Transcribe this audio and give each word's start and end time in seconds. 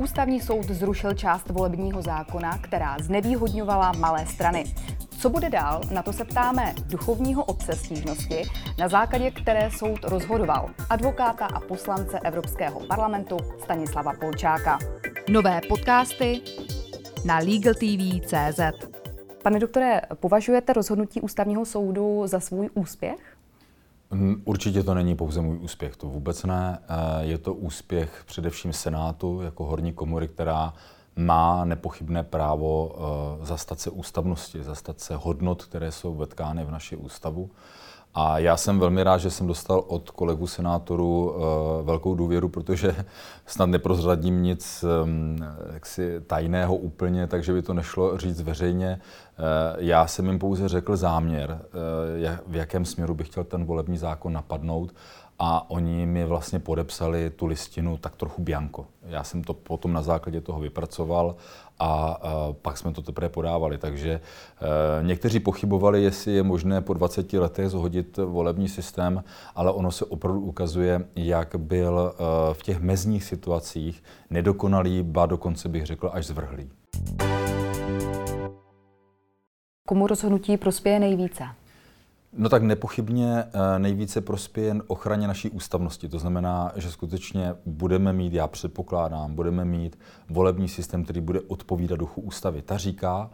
Ústavní 0.00 0.40
soud 0.40 0.64
zrušil 0.64 1.14
část 1.14 1.50
volebního 1.50 2.02
zákona, 2.02 2.58
která 2.58 2.96
znevýhodňovala 3.00 3.92
malé 3.92 4.26
strany. 4.26 4.64
Co 5.18 5.30
bude 5.30 5.50
dál, 5.50 5.80
na 5.92 6.02
to 6.02 6.12
se 6.12 6.24
ptáme 6.24 6.74
duchovního 6.86 7.44
otce 7.44 7.72
stížnosti, 7.76 8.42
na 8.78 8.88
základě 8.88 9.30
které 9.30 9.70
soud 9.70 10.04
rozhodoval, 10.04 10.70
advokáta 10.90 11.46
a 11.46 11.60
poslance 11.60 12.20
Evropského 12.20 12.80
parlamentu 12.80 13.36
Stanislava 13.62 14.12
Polčáka. 14.20 14.78
Nové 15.30 15.60
podcasty 15.68 16.40
na 17.24 17.38
LegalTV.cz 17.38 18.60
Pane 19.42 19.58
doktore, 19.58 20.00
považujete 20.14 20.72
rozhodnutí 20.72 21.20
ústavního 21.20 21.64
soudu 21.64 22.22
za 22.26 22.40
svůj 22.40 22.70
úspěch? 22.74 23.39
Určitě 24.44 24.82
to 24.82 24.94
není 24.94 25.16
pouze 25.16 25.40
můj 25.40 25.58
úspěch, 25.58 25.96
to 25.96 26.06
vůbec 26.06 26.44
ne. 26.44 26.78
Eh, 26.82 27.24
je 27.24 27.38
to 27.38 27.54
úspěch 27.54 28.22
především 28.26 28.72
Senátu 28.72 29.40
jako 29.42 29.64
horní 29.64 29.92
komory, 29.92 30.28
která 30.28 30.74
má 31.16 31.64
nepochybné 31.64 32.22
právo 32.22 32.96
eh, 33.42 33.46
zastat 33.46 33.80
se 33.80 33.90
ústavnosti, 33.90 34.62
zastat 34.62 35.00
se 35.00 35.16
hodnot, 35.16 35.64
které 35.64 35.92
jsou 35.92 36.14
vetkány 36.14 36.64
v 36.64 36.70
naší 36.70 36.96
ústavu. 36.96 37.50
A 38.14 38.38
já 38.38 38.56
jsem 38.56 38.78
velmi 38.78 39.02
rád, 39.02 39.18
že 39.18 39.30
jsem 39.30 39.46
dostal 39.46 39.84
od 39.86 40.10
kolegů 40.10 40.46
senátorů 40.46 41.30
uh, 41.30 41.86
velkou 41.86 42.14
důvěru, 42.14 42.48
protože 42.48 42.96
snad 43.46 43.66
neprozradím 43.66 44.42
nic 44.42 44.84
um, 45.02 45.38
jaksi 45.72 46.20
tajného 46.26 46.76
úplně, 46.76 47.26
takže 47.26 47.52
by 47.52 47.62
to 47.62 47.74
nešlo 47.74 48.18
říct 48.18 48.40
veřejně. 48.40 49.00
Uh, 49.38 49.84
já 49.84 50.06
jsem 50.06 50.26
jim 50.26 50.38
pouze 50.38 50.68
řekl 50.68 50.96
záměr, 50.96 51.60
uh, 52.20 52.52
v 52.52 52.56
jakém 52.56 52.84
směru 52.84 53.14
bych 53.14 53.26
chtěl 53.26 53.44
ten 53.44 53.64
volební 53.64 53.98
zákon 53.98 54.32
napadnout 54.32 54.94
a 55.42 55.70
oni 55.70 56.06
mi 56.06 56.24
vlastně 56.24 56.58
podepsali 56.58 57.30
tu 57.30 57.46
listinu 57.46 57.96
tak 57.96 58.16
trochu 58.16 58.42
bianko. 58.42 58.86
Já 59.02 59.24
jsem 59.24 59.44
to 59.44 59.54
potom 59.54 59.92
na 59.92 60.02
základě 60.02 60.40
toho 60.40 60.60
vypracoval 60.60 61.36
a, 61.78 61.86
a 61.86 62.18
pak 62.62 62.78
jsme 62.78 62.92
to 62.92 63.02
teprve 63.02 63.28
podávali. 63.28 63.78
Takže 63.78 64.10
e, 64.10 64.20
někteří 65.06 65.40
pochybovali, 65.40 66.02
jestli 66.02 66.32
je 66.32 66.42
možné 66.42 66.80
po 66.80 66.94
20 66.94 67.32
letech 67.32 67.68
zhodit 67.68 68.16
volební 68.16 68.68
systém, 68.68 69.24
ale 69.54 69.72
ono 69.72 69.90
se 69.90 70.04
opravdu 70.04 70.40
ukazuje, 70.40 71.04
jak 71.16 71.56
byl 71.56 72.12
e, 72.14 72.54
v 72.54 72.62
těch 72.62 72.80
mezních 72.80 73.24
situacích 73.24 74.02
nedokonalý, 74.30 75.02
ba 75.02 75.26
dokonce 75.26 75.68
bych 75.68 75.86
řekl 75.86 76.10
až 76.12 76.26
zvrhlý. 76.26 76.70
Komu 79.88 80.06
rozhodnutí 80.06 80.56
prospěje 80.56 81.00
nejvíce? 81.00 81.59
No 82.32 82.48
tak 82.48 82.62
nepochybně 82.62 83.44
eh, 83.44 83.78
nejvíce 83.78 84.20
prospěje 84.20 84.76
ochraně 84.86 85.26
naší 85.28 85.50
ústavnosti. 85.50 86.08
To 86.08 86.18
znamená, 86.18 86.72
že 86.76 86.90
skutečně 86.90 87.54
budeme 87.66 88.12
mít, 88.12 88.32
já 88.32 88.46
předpokládám, 88.46 89.34
budeme 89.34 89.64
mít 89.64 89.98
volební 90.28 90.68
systém, 90.68 91.04
který 91.04 91.20
bude 91.20 91.40
odpovídat 91.40 91.96
duchu 91.96 92.20
ústavy. 92.20 92.62
Ta 92.62 92.76
říká, 92.76 93.30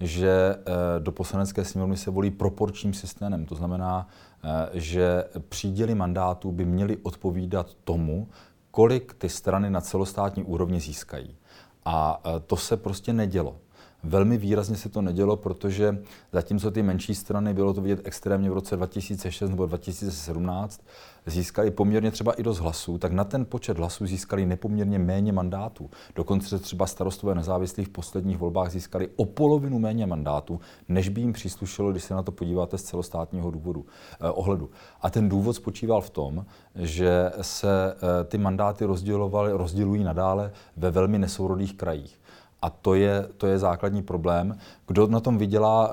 že 0.00 0.30
eh, 0.30 1.00
do 1.00 1.12
poslanecké 1.12 1.64
sněmovny 1.64 1.96
se 1.96 2.10
volí 2.10 2.30
proporčním 2.30 2.94
systémem. 2.94 3.46
To 3.46 3.54
znamená, 3.54 4.08
eh, 4.44 4.68
že 4.72 5.24
příděly 5.48 5.94
mandátů 5.94 6.52
by 6.52 6.64
měly 6.64 6.96
odpovídat 6.96 7.74
tomu, 7.84 8.28
kolik 8.70 9.14
ty 9.14 9.28
strany 9.28 9.70
na 9.70 9.80
celostátní 9.80 10.44
úrovni 10.44 10.80
získají. 10.80 11.36
A 11.84 12.22
to 12.46 12.56
se 12.56 12.76
prostě 12.76 13.12
nedělo. 13.12 13.56
Velmi 14.02 14.38
výrazně 14.38 14.76
se 14.76 14.88
to 14.88 15.02
nedělo, 15.02 15.36
protože 15.36 15.98
zatímco 16.32 16.70
ty 16.70 16.82
menší 16.82 17.14
strany, 17.14 17.54
bylo 17.54 17.74
to 17.74 17.80
vidět 17.80 18.00
extrémně 18.04 18.50
v 18.50 18.52
roce 18.52 18.76
2006 18.76 19.50
nebo 19.50 19.66
2017, 19.66 20.80
získali 21.26 21.70
poměrně 21.70 22.10
třeba 22.10 22.32
i 22.32 22.42
dost 22.42 22.58
hlasů, 22.58 22.98
tak 22.98 23.12
na 23.12 23.24
ten 23.24 23.44
počet 23.44 23.78
hlasů 23.78 24.06
získali 24.06 24.46
nepoměrně 24.46 24.98
méně 24.98 25.32
mandátů. 25.32 25.90
Dokonce 26.16 26.58
třeba 26.58 26.86
starostové 26.86 27.34
nezávislí 27.34 27.84
v 27.84 27.88
posledních 27.88 28.38
volbách 28.38 28.70
získali 28.70 29.08
o 29.16 29.24
polovinu 29.24 29.78
méně 29.78 30.06
mandátů, 30.06 30.60
než 30.88 31.08
by 31.08 31.20
jim 31.20 31.32
příslušelo, 31.32 31.90
když 31.90 32.04
se 32.04 32.14
na 32.14 32.22
to 32.22 32.32
podíváte 32.32 32.78
z 32.78 32.82
celostátního 32.82 33.50
důvodu, 33.50 33.86
eh, 34.20 34.30
ohledu. 34.30 34.70
A 35.00 35.10
ten 35.10 35.28
důvod 35.28 35.52
spočíval 35.52 36.00
v 36.00 36.10
tom, 36.10 36.46
že 36.74 37.32
se 37.40 37.94
eh, 37.94 38.24
ty 38.24 38.38
mandáty 38.38 38.84
rozdělovaly, 38.84 39.52
rozdělují 39.52 40.04
nadále 40.04 40.52
ve 40.76 40.90
velmi 40.90 41.18
nesourodých 41.18 41.76
krajích. 41.76 42.20
A 42.62 42.70
to 42.70 42.94
je, 42.94 43.28
to 43.36 43.46
je 43.46 43.58
základní 43.58 44.02
problém. 44.02 44.58
Kdo 44.86 45.06
na 45.06 45.20
tom 45.20 45.38
vydělá, 45.38 45.90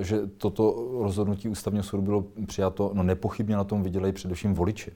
eh, 0.00 0.04
že 0.04 0.26
toto 0.26 0.88
rozhodnutí 1.02 1.48
ústavního 1.48 1.84
soudu 1.84 2.02
bylo 2.02 2.24
přijato, 2.46 2.90
no 2.94 3.02
nepochybně 3.02 3.56
na 3.56 3.64
tom 3.64 3.82
vydělají 3.82 4.12
především 4.12 4.54
voliči 4.54 4.92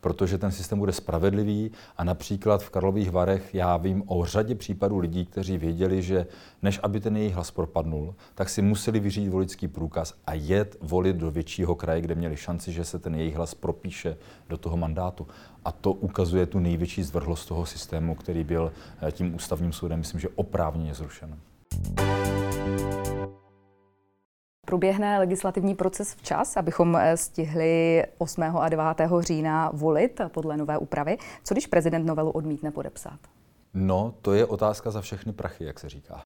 protože 0.00 0.38
ten 0.38 0.52
systém 0.52 0.78
bude 0.78 0.92
spravedlivý 0.92 1.70
a 1.96 2.04
například 2.04 2.62
v 2.62 2.70
Karlových 2.70 3.10
Varech 3.10 3.54
já 3.54 3.76
vím 3.76 4.02
o 4.06 4.24
řadě 4.24 4.54
případů 4.54 4.98
lidí, 4.98 5.26
kteří 5.26 5.58
věděli, 5.58 6.02
že 6.02 6.26
než 6.62 6.80
aby 6.82 7.00
ten 7.00 7.16
jejich 7.16 7.34
hlas 7.34 7.50
propadnul, 7.50 8.14
tak 8.34 8.48
si 8.48 8.62
museli 8.62 9.00
vyřídit 9.00 9.28
volický 9.30 9.68
průkaz 9.68 10.14
a 10.26 10.34
jet 10.34 10.76
volit 10.80 11.16
do 11.16 11.30
většího 11.30 11.74
kraje, 11.74 12.00
kde 12.00 12.14
měli 12.14 12.36
šanci, 12.36 12.72
že 12.72 12.84
se 12.84 12.98
ten 12.98 13.14
jejich 13.14 13.36
hlas 13.36 13.54
propíše 13.54 14.16
do 14.48 14.56
toho 14.56 14.76
mandátu. 14.76 15.26
A 15.64 15.72
to 15.72 15.92
ukazuje 15.92 16.46
tu 16.46 16.58
největší 16.58 17.02
zvrhlost 17.02 17.48
toho 17.48 17.66
systému, 17.66 18.14
který 18.14 18.44
byl 18.44 18.72
eh, 19.02 19.12
tím 19.12 19.34
ústavním 19.34 19.72
soudem, 19.72 19.98
myslím, 19.98 20.20
že 20.20 20.28
oprávněně 20.60 20.94
zrušen. 20.94 21.38
Proběhne 24.66 25.18
legislativní 25.18 25.74
proces 25.74 26.14
včas, 26.14 26.56
abychom 26.56 26.96
eh, 26.96 27.16
stihli 27.16 28.04
8. 28.18 28.42
a 28.42 28.68
9. 28.68 28.84
října 29.20 29.70
volit 29.74 30.20
podle 30.28 30.56
nové 30.56 30.78
úpravy. 30.78 31.18
Co 31.44 31.54
když 31.54 31.66
prezident 31.66 32.06
novelu 32.06 32.30
odmítne 32.30 32.70
podepsat? 32.70 33.18
No, 33.74 34.14
to 34.22 34.32
je 34.32 34.46
otázka 34.46 34.90
za 34.90 35.00
všechny 35.00 35.32
prachy, 35.32 35.64
jak 35.64 35.80
se 35.80 35.88
říká. 35.88 36.22